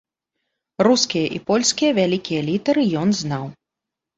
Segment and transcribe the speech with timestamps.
[0.87, 3.45] Рускія і польскія вялікія літары ён знаў.